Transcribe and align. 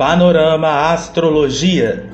Panorama 0.00 0.94
Astrologia. 0.94 2.08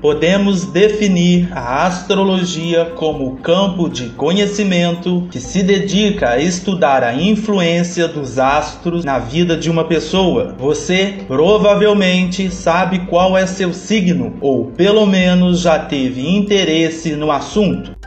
Podemos 0.00 0.66
definir 0.66 1.48
a 1.52 1.84
astrologia 1.84 2.92
como 2.94 3.26
o 3.26 3.36
campo 3.38 3.88
de 3.88 4.10
conhecimento 4.10 5.26
que 5.32 5.40
se 5.40 5.64
dedica 5.64 6.28
a 6.28 6.38
estudar 6.38 7.02
a 7.02 7.12
influência 7.12 8.06
dos 8.06 8.38
astros 8.38 9.04
na 9.04 9.18
vida 9.18 9.56
de 9.56 9.68
uma 9.68 9.82
pessoa. 9.82 10.54
Você 10.56 11.24
provavelmente 11.26 12.52
sabe 12.52 13.00
qual 13.06 13.36
é 13.36 13.48
seu 13.48 13.72
signo, 13.72 14.36
ou 14.40 14.66
pelo 14.66 15.04
menos 15.06 15.62
já 15.62 15.80
teve 15.80 16.24
interesse 16.24 17.16
no 17.16 17.32
assunto. 17.32 18.00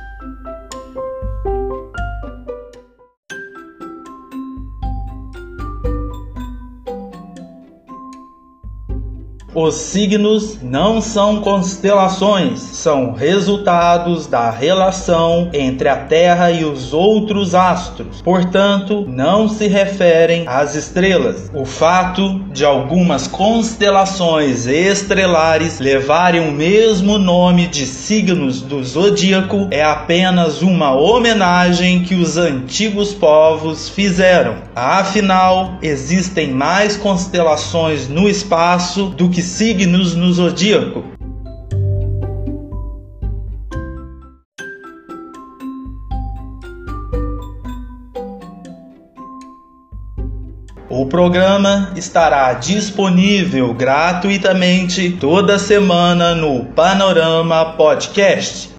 Os 9.58 9.76
signos 9.76 10.58
não 10.62 11.00
são 11.00 11.40
constelações, 11.40 12.60
são 12.60 13.14
resultados 13.14 14.28
da 14.28 14.50
relação 14.50 15.50
entre 15.54 15.88
a 15.88 15.96
Terra 15.96 16.52
e 16.52 16.66
os 16.66 16.92
outros 16.92 17.56
astros. 17.56 18.22
Portanto, 18.22 19.06
não 19.08 19.48
se 19.48 19.68
referem 19.68 20.44
às 20.46 20.76
estrelas. 20.76 21.50
O 21.54 21.64
fato 21.64 22.42
de 22.52 22.66
algumas 22.66 23.28
constelações 23.28 24.66
estrelares 24.68 25.80
levarem 25.80 26.50
o 26.50 26.52
mesmo 26.52 27.18
nome 27.18 27.66
de 27.68 27.86
signos 27.86 28.62
do 28.62 28.84
zodíaco 28.84 29.70
é 29.72 29.82
apenas 29.82 30.62
uma 30.62 30.92
homenagem 30.92 32.04
que 32.04 32.16
os 32.16 32.36
antigos 32.36 33.14
povos 33.14 33.88
fizeram. 33.88 34.56
Afinal, 34.76 35.78
existem 35.82 36.52
mais 36.52 36.98
constelações 36.98 38.10
no 38.10 38.28
espaço 38.28 39.06
do 39.06 39.30
que 39.30 39.45
signos 39.46 40.16
no 40.16 40.32
zodíaco. 40.34 41.04
O 50.90 51.08
programa 51.08 51.92
estará 51.96 52.54
disponível 52.54 53.74
gratuitamente 53.74 55.10
toda 55.10 55.60
semana 55.60 56.34
no 56.34 56.66
Panorama 56.66 57.74
Podcast. 57.74 58.75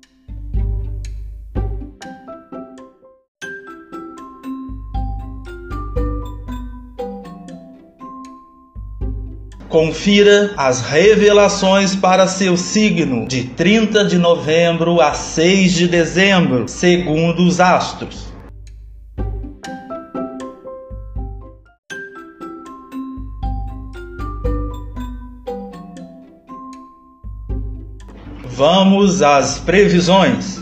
Confira 9.76 10.54
as 10.56 10.80
revelações 10.80 11.94
para 11.94 12.26
seu 12.26 12.56
signo 12.56 13.28
de 13.28 13.44
30 13.44 14.06
de 14.06 14.16
novembro 14.16 15.02
a 15.02 15.12
6 15.12 15.70
de 15.74 15.86
dezembro, 15.86 16.66
segundo 16.66 17.42
os 17.46 17.60
astros. 17.60 18.32
Vamos 28.46 29.20
às 29.20 29.58
previsões. 29.58 30.58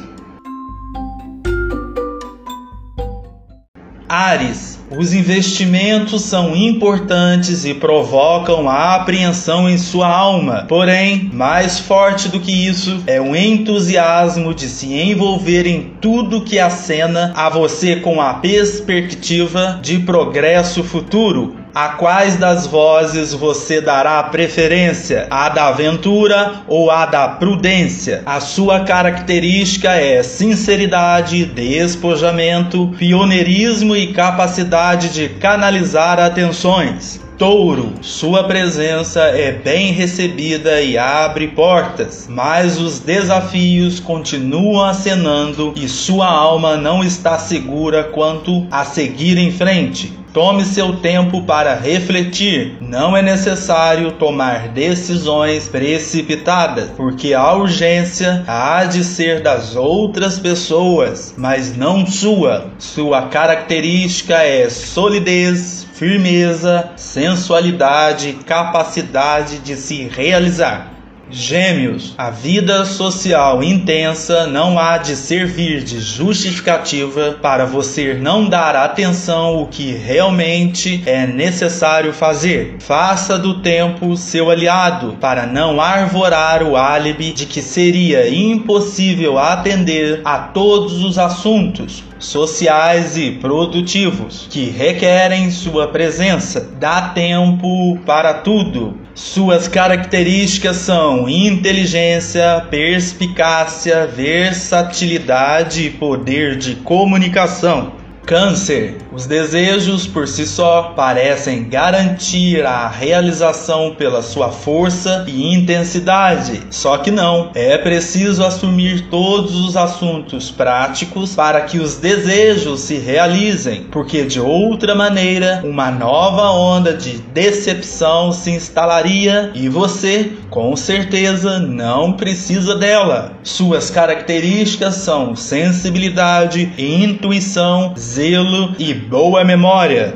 Ares 4.08 4.73
os 4.97 5.12
investimentos 5.12 6.22
são 6.22 6.55
importantes 6.55 7.65
e 7.65 7.75
provocam 7.75 8.69
a 8.69 8.94
apreensão 8.94 9.69
em 9.69 9.78
sua 9.78 10.09
alma. 10.09 10.65
Porém, 10.69 11.31
mais 11.32 11.78
forte 11.78 12.28
do 12.28 12.41
que 12.41 12.53
isso 12.53 13.03
é 13.06 13.21
o 13.21 13.34
entusiasmo 13.34 14.54
de 14.54 14.69
se 14.69 14.93
envolver 14.93 15.66
em 15.66 15.93
tudo 16.00 16.43
que 16.43 16.59
acena 16.59 17.33
a 17.34 17.49
você 17.49 17.97
com 17.97 18.21
a 18.21 18.34
perspectiva 18.34 19.78
de 19.83 19.99
progresso 20.00 20.83
futuro. 20.84 21.63
A 21.74 21.88
quais 21.88 22.36
das 22.36 22.68
vozes 22.68 23.34
você 23.34 23.80
dará 23.80 24.22
preferência? 24.22 25.26
A 25.28 25.48
da 25.48 25.66
aventura 25.66 26.62
ou 26.68 26.88
a 26.88 27.04
da 27.04 27.26
prudência? 27.26 28.22
A 28.24 28.38
sua 28.38 28.84
característica 28.84 29.90
é 29.90 30.22
sinceridade, 30.22 31.44
despojamento, 31.44 32.94
pioneirismo 32.96 33.96
e 33.96 34.12
capacidade 34.12 35.08
de 35.08 35.28
canalizar 35.28 36.20
atenções. 36.20 37.23
Touro, 37.39 37.95
sua 38.00 38.45
presença 38.45 39.21
é 39.22 39.50
bem 39.50 39.91
recebida 39.91 40.81
e 40.81 40.97
abre 40.97 41.49
portas, 41.49 42.28
mas 42.31 42.78
os 42.78 43.00
desafios 43.00 43.99
continuam 43.99 44.84
acenando 44.84 45.72
e 45.75 45.89
sua 45.89 46.28
alma 46.28 46.77
não 46.77 47.03
está 47.03 47.37
segura 47.37 48.05
quanto 48.05 48.65
a 48.71 48.84
seguir 48.84 49.37
em 49.37 49.50
frente. 49.50 50.25
Tome 50.34 50.65
seu 50.65 50.97
tempo 50.97 51.43
para 51.43 51.77
refletir. 51.77 52.77
Não 52.81 53.17
é 53.17 53.22
necessário 53.22 54.11
tomar 54.11 54.66
decisões 54.66 55.69
precipitadas, 55.69 56.91
porque 56.97 57.33
a 57.34 57.53
urgência 57.53 58.43
há 58.45 58.84
de 58.84 59.05
ser 59.05 59.43
das 59.43 59.77
outras 59.77 60.37
pessoas, 60.37 61.33
mas 61.39 61.77
não 61.77 62.05
sua. 62.05 62.66
Sua 62.81 63.28
característica 63.28 64.34
é 64.43 64.69
solidez, 64.69 65.84
firmeza, 65.94 66.91
sensualidade, 66.97 68.32
capacidade 68.44 69.60
de 69.60 69.77
se 69.77 70.09
realizar. 70.09 70.94
Gêmeos, 71.30 72.14
a 72.18 72.30
vida 72.30 72.84
social 72.84 73.62
intensa 73.62 74.46
não 74.46 74.78
há 74.78 74.98
de 74.98 75.16
servir 75.16 75.82
de 75.82 75.98
justificativa 75.98 77.38
para 77.40 77.64
você 77.64 78.14
não 78.14 78.46
dar 78.46 78.76
atenção 78.76 79.46
ao 79.46 79.66
que 79.66 79.92
realmente 79.92 81.02
é 81.06 81.26
necessário 81.26 82.12
fazer. 82.12 82.76
Faça 82.78 83.38
do 83.38 83.60
tempo 83.60 84.16
seu 84.16 84.50
aliado 84.50 85.16
para 85.18 85.46
não 85.46 85.80
arvorar 85.80 86.62
o 86.62 86.76
álibi 86.76 87.32
de 87.32 87.46
que 87.46 87.62
seria 87.62 88.28
impossível 88.28 89.38
atender 89.38 90.20
a 90.24 90.38
todos 90.38 91.02
os 91.02 91.18
assuntos 91.18 92.04
sociais 92.18 93.16
e 93.16 93.32
produtivos 93.32 94.46
que 94.50 94.66
requerem 94.66 95.50
sua 95.50 95.88
presença. 95.88 96.60
Dá 96.78 97.08
tempo 97.08 97.98
para 98.04 98.34
tudo. 98.34 99.03
Suas 99.14 99.69
características 99.69 100.78
são 100.78 101.28
inteligência, 101.28 102.66
perspicácia, 102.69 104.08
versatilidade 104.08 105.86
e 105.86 105.91
poder 105.91 106.56
de 106.56 106.75
comunicação. 106.75 108.03
Câncer. 108.26 108.96
Os 109.12 109.26
desejos 109.26 110.06
por 110.06 110.26
si 110.26 110.46
só 110.46 110.94
parecem 110.96 111.68
garantir 111.68 112.64
a 112.66 112.88
realização 112.88 113.94
pela 113.94 114.22
sua 114.22 114.50
força 114.50 115.24
e 115.28 115.54
intensidade. 115.54 116.62
Só 116.70 116.96
que 116.98 117.10
não. 117.10 117.50
É 117.54 117.78
preciso 117.78 118.44
assumir 118.44 119.08
todos 119.10 119.54
os 119.54 119.76
assuntos 119.76 120.50
práticos 120.50 121.34
para 121.34 121.60
que 121.62 121.78
os 121.78 121.96
desejos 121.96 122.80
se 122.80 122.96
realizem, 122.96 123.84
porque 123.90 124.24
de 124.24 124.41
outra 124.41 124.94
maneira 124.94 125.62
uma 125.64 125.91
nova 125.91 126.50
onda 126.50 126.92
de 126.92 127.18
decepção 127.18 128.32
se 128.32 128.50
instalaria 128.50 129.50
e 129.54 129.68
você, 129.68 130.32
com 130.50 130.74
certeza, 130.76 131.58
não 131.58 132.12
precisa 132.12 132.74
dela. 132.74 133.32
Suas 133.42 133.91
características 133.91 134.97
são 134.97 135.36
sensibilidade, 135.36 136.72
intuição, 136.78 137.94
zelo 138.15 138.77
e 138.78 138.95
boa 138.95 139.43
memória. 139.43 140.15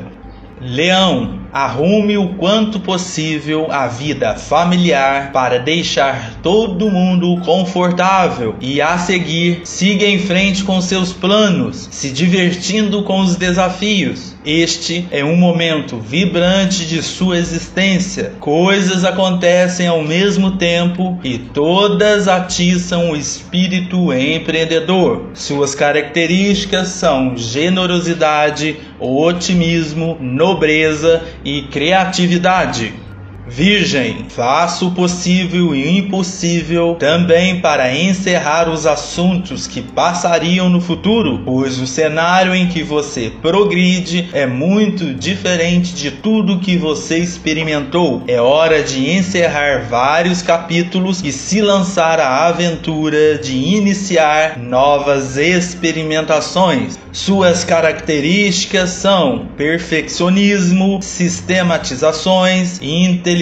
Leão, 0.61 1.39
arrume 1.51 2.17
o 2.17 2.29
quanto 2.35 2.79
possível 2.79 3.67
a 3.69 3.87
vida 3.87 4.35
familiar 4.35 5.33
para 5.33 5.59
deixar 5.59 6.35
todo 6.41 6.89
mundo 6.89 7.41
confortável 7.43 8.55
e 8.61 8.81
a 8.81 8.97
seguir 8.97 9.61
siga 9.65 10.05
em 10.05 10.17
frente 10.17 10.63
com 10.63 10.79
seus 10.79 11.11
planos, 11.11 11.89
se 11.91 12.09
divertindo 12.09 13.03
com 13.03 13.19
os 13.19 13.35
desafios. 13.35 14.33
Este 14.51 15.07
é 15.11 15.23
um 15.23 15.35
momento 15.35 15.99
vibrante 15.99 16.87
de 16.87 17.03
sua 17.03 17.37
existência. 17.37 18.33
Coisas 18.39 19.05
acontecem 19.05 19.85
ao 19.85 20.01
mesmo 20.01 20.57
tempo 20.57 21.19
e 21.23 21.37
todas 21.37 22.27
atiçam 22.27 23.11
o 23.11 23.15
espírito 23.15 24.11
empreendedor. 24.11 25.29
Suas 25.35 25.75
características 25.75 26.87
são 26.87 27.37
generosidade, 27.37 28.77
otimismo, 28.99 30.17
nobreza 30.19 31.21
e 31.45 31.61
criatividade. 31.61 32.91
Virgem, 33.49 34.27
faça 34.29 34.85
o 34.85 34.91
possível 34.91 35.75
e 35.75 35.83
o 35.83 35.89
impossível 35.97 36.95
também 36.99 37.59
para 37.59 37.91
encerrar 37.93 38.69
os 38.69 38.85
assuntos 38.85 39.65
que 39.65 39.81
passariam 39.81 40.69
no 40.69 40.79
futuro, 40.79 41.41
pois 41.43 41.79
o 41.79 41.87
cenário 41.87 42.53
em 42.53 42.67
que 42.67 42.83
você 42.83 43.31
progride 43.41 44.29
é 44.33 44.45
muito 44.45 45.15
diferente 45.15 45.95
de 45.95 46.11
tudo 46.11 46.59
que 46.59 46.77
você 46.77 47.17
experimentou. 47.17 48.23
É 48.27 48.39
hora 48.39 48.83
de 48.83 49.09
encerrar 49.09 49.87
vários 49.89 50.43
capítulos 50.43 51.23
e 51.23 51.31
se 51.31 51.59
lançar 51.59 52.19
à 52.19 52.45
aventura 52.45 53.39
de 53.39 53.55
iniciar 53.55 54.59
novas 54.59 55.37
experimentações. 55.37 56.99
Suas 57.11 57.63
características 57.63 58.91
são 58.91 59.47
perfeccionismo, 59.57 60.99
sistematizações, 61.01 62.79
inteligência 62.79 63.38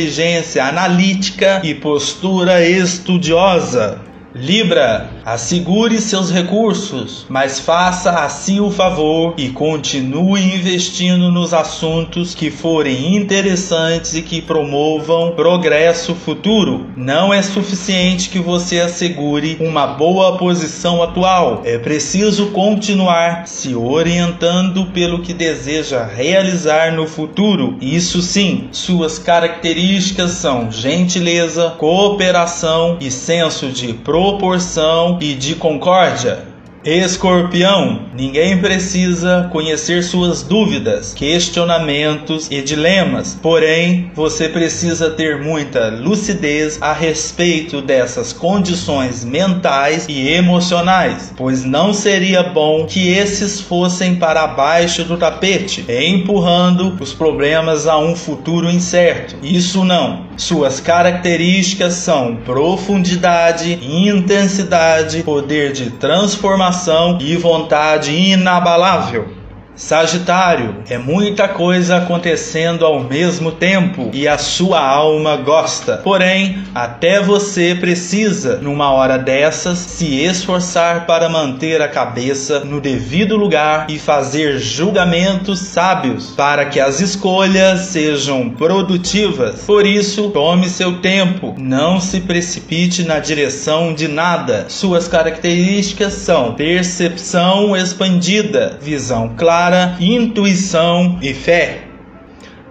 analítica 0.59 1.61
e 1.63 1.73
postura 1.73 2.61
estudiosa. 2.67 4.06
Libra, 4.39 5.09
assegure 5.25 5.99
seus 5.99 6.29
recursos, 6.29 7.25
mas 7.27 7.59
faça 7.59 8.11
a 8.11 8.29
si 8.29 8.59
o 8.59 8.69
favor 8.69 9.33
e 9.35 9.49
continue 9.49 10.43
investindo 10.43 11.31
nos 11.31 11.55
assuntos 11.55 12.35
que 12.35 12.51
forem 12.51 13.15
interessantes 13.15 14.13
e 14.13 14.21
que 14.21 14.39
promovam 14.39 15.31
progresso 15.31 16.13
futuro. 16.13 16.85
Não 16.95 17.33
é 17.33 17.41
suficiente 17.41 18.29
que 18.29 18.37
você 18.37 18.79
assegure 18.79 19.57
uma 19.59 19.87
boa 19.87 20.37
posição 20.37 21.01
atual. 21.01 21.63
É 21.65 21.79
preciso 21.79 22.47
continuar 22.51 23.47
se 23.47 23.73
orientando 23.73 24.85
pelo 24.93 25.23
que 25.23 25.33
deseja 25.33 26.05
realizar 26.05 26.93
no 26.93 27.07
futuro. 27.07 27.75
Isso 27.81 28.21
sim, 28.21 28.67
suas 28.71 29.17
características 29.17 30.31
são 30.31 30.71
gentileza, 30.71 31.73
cooperação 31.79 32.97
e 33.01 33.09
senso 33.09 33.69
de 33.69 33.93
pro 33.93 34.26
proporção 34.27 35.19
e 35.21 35.33
de 35.33 35.55
concórdia. 35.55 36.45
Escorpião, 36.83 38.01
ninguém 38.13 38.57
precisa 38.57 39.49
conhecer 39.51 40.03
suas 40.03 40.41
dúvidas, 40.43 41.13
questionamentos 41.13 42.47
e 42.51 42.61
dilemas, 42.61 43.37
porém 43.41 44.11
você 44.13 44.47
precisa 44.49 45.09
ter 45.09 45.41
muita 45.41 45.89
lucidez 45.89 46.77
a 46.81 46.93
respeito 46.93 47.81
dessas 47.81 48.33
condições 48.33 49.23
mentais 49.23 50.05
e 50.09 50.29
emocionais, 50.29 51.33
pois 51.35 51.63
não 51.63 51.93
seria 51.93 52.43
bom 52.43 52.85
que 52.85 53.09
esses 53.09 53.61
fossem 53.61 54.15
para 54.15 54.47
baixo 54.47 55.03
do 55.05 55.17
tapete, 55.17 55.85
empurrando 55.89 56.97
os 56.99 57.13
problemas 57.13 57.87
a 57.87 57.97
um 57.97 58.15
futuro 58.15 58.69
incerto. 58.69 59.35
Isso 59.41 59.83
não. 59.83 60.26
Suas 60.37 60.79
características 60.79 61.93
são 61.95 62.35
profundidade, 62.35 63.79
intensidade, 63.83 65.23
poder 65.23 65.73
de 65.73 65.89
transformação 65.89 67.17
e 67.19 67.35
vontade 67.35 68.11
inabalável. 68.11 69.36
Sagitário, 69.77 70.77
é 70.89 70.97
muita 70.97 71.47
coisa 71.47 71.97
acontecendo 71.97 72.83
ao 72.83 72.99
mesmo 73.03 73.51
tempo 73.51 74.09
e 74.11 74.27
a 74.27 74.35
sua 74.35 74.81
alma 74.81 75.37
gosta. 75.37 75.97
Porém, 75.97 76.63
até 76.73 77.21
você 77.21 77.77
precisa, 77.79 78.57
numa 78.57 78.91
hora 78.91 79.19
dessas, 79.19 79.77
se 79.77 80.15
esforçar 80.15 81.05
para 81.05 81.29
manter 81.29 81.79
a 81.79 81.87
cabeça 81.87 82.61
no 82.61 82.81
devido 82.81 83.37
lugar 83.37 83.85
e 83.87 83.99
fazer 83.99 84.57
julgamentos 84.57 85.59
sábios 85.59 86.31
para 86.31 86.65
que 86.65 86.79
as 86.79 86.99
escolhas 86.99 87.81
sejam 87.81 88.49
produtivas. 88.49 89.61
Por 89.61 89.85
isso, 89.85 90.31
tome 90.31 90.69
seu 90.69 90.99
tempo, 91.01 91.53
não 91.55 91.99
se 91.99 92.21
precipite 92.21 93.03
na 93.03 93.19
direção 93.19 93.93
de 93.93 94.07
nada. 94.07 94.65
Suas 94.69 95.07
características 95.07 96.13
são 96.13 96.55
percepção 96.55 97.77
expandida, 97.77 98.79
visão 98.81 99.33
clara 99.37 99.66
intuição 99.99 101.17
e 101.21 101.33
fé. 101.33 101.83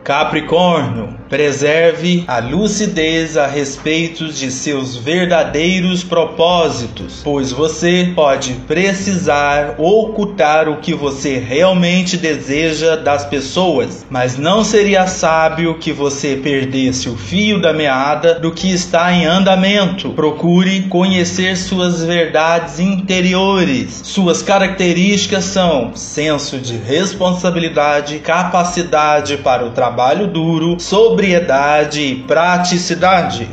Capricórnio, 0.04 1.15
Preserve 1.28 2.22
a 2.28 2.38
lucidez 2.38 3.36
a 3.36 3.48
respeito 3.48 4.28
de 4.28 4.48
seus 4.48 4.96
verdadeiros 4.96 6.04
propósitos, 6.04 7.20
pois 7.24 7.50
você 7.50 8.12
pode 8.14 8.52
precisar 8.68 9.74
ocultar 9.76 10.68
o 10.68 10.76
que 10.76 10.94
você 10.94 11.38
realmente 11.38 12.16
deseja 12.16 12.94
das 12.94 13.26
pessoas, 13.26 14.06
mas 14.08 14.38
não 14.38 14.62
seria 14.62 15.08
sábio 15.08 15.78
que 15.78 15.92
você 15.92 16.36
perdesse 16.36 17.08
o 17.08 17.16
fio 17.16 17.60
da 17.60 17.72
meada 17.72 18.38
do 18.38 18.52
que 18.52 18.70
está 18.70 19.12
em 19.12 19.26
andamento. 19.26 20.10
Procure 20.10 20.82
conhecer 20.82 21.56
suas 21.56 22.04
verdades 22.04 22.78
interiores. 22.78 24.00
Suas 24.04 24.42
características 24.42 25.42
são 25.44 25.90
senso 25.96 26.58
de 26.58 26.76
responsabilidade, 26.76 28.20
capacidade 28.20 29.38
para 29.38 29.66
o 29.66 29.70
trabalho 29.70 30.28
duro, 30.28 30.78
sobre 30.78 31.15
sobriedade 31.16 32.02
e 32.02 32.14
praticidade. 32.24 33.48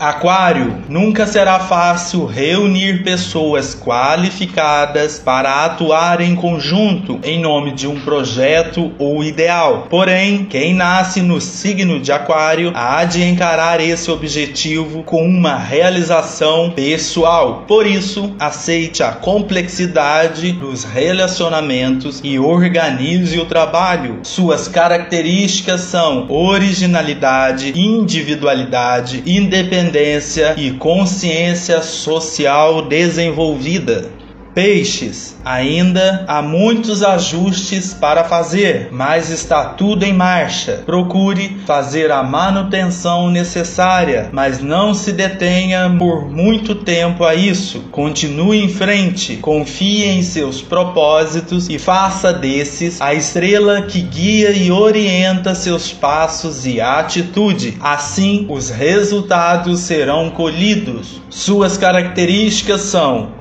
Aquário, 0.00 0.84
nunca 0.88 1.26
será 1.26 1.58
fácil 1.58 2.24
reunir 2.24 3.02
pessoas 3.02 3.74
qualificadas 3.74 5.18
para 5.18 5.64
atuar 5.64 6.20
em 6.20 6.36
conjunto 6.36 7.18
em 7.24 7.40
nome 7.40 7.72
de 7.72 7.88
um 7.88 7.98
projeto 7.98 8.92
ou 8.96 9.24
ideal. 9.24 9.88
Porém, 9.90 10.44
quem 10.44 10.72
nasce 10.72 11.20
no 11.20 11.40
signo 11.40 11.98
de 11.98 12.12
Aquário 12.12 12.70
há 12.76 13.04
de 13.04 13.24
encarar 13.24 13.80
esse 13.80 14.08
objetivo 14.08 15.02
com 15.02 15.26
uma 15.26 15.56
realização 15.56 16.70
pessoal. 16.70 17.64
Por 17.66 17.84
isso, 17.84 18.36
aceite 18.38 19.02
a 19.02 19.10
complexidade 19.10 20.52
dos 20.52 20.84
relacionamentos 20.84 22.20
e 22.22 22.38
organize 22.38 23.36
o 23.40 23.46
trabalho. 23.46 24.20
Suas 24.22 24.68
características 24.68 25.80
são 25.80 26.30
originalidade, 26.30 27.72
individualidade, 27.76 29.24
independência 29.26 29.87
independência 29.88 30.54
e 30.56 30.70
consciência 30.72 31.82
social 31.82 32.82
desenvolvida. 32.82 34.17
Peixes, 34.54 35.36
ainda 35.44 36.24
há 36.26 36.42
muitos 36.42 37.02
ajustes 37.02 37.94
para 37.94 38.24
fazer, 38.24 38.88
mas 38.90 39.30
está 39.30 39.66
tudo 39.66 40.04
em 40.04 40.12
marcha. 40.12 40.82
Procure 40.84 41.56
fazer 41.66 42.10
a 42.10 42.22
manutenção 42.22 43.30
necessária, 43.30 44.28
mas 44.32 44.60
não 44.60 44.94
se 44.94 45.12
detenha 45.12 45.94
por 45.98 46.28
muito 46.28 46.74
tempo 46.74 47.24
a 47.24 47.34
isso. 47.34 47.84
Continue 47.92 48.64
em 48.64 48.68
frente, 48.68 49.36
confie 49.36 50.04
em 50.04 50.22
seus 50.22 50.60
propósitos 50.60 51.68
e 51.68 51.78
faça 51.78 52.32
desses 52.32 53.00
a 53.00 53.14
estrela 53.14 53.82
que 53.82 54.00
guia 54.00 54.50
e 54.50 54.70
orienta 54.70 55.54
seus 55.54 55.92
passos 55.92 56.66
e 56.66 56.80
atitude. 56.80 57.76
Assim, 57.80 58.46
os 58.48 58.70
resultados 58.70 59.80
serão 59.80 60.30
colhidos. 60.30 61.20
Suas 61.30 61.76
características 61.76 62.80
são 62.80 63.32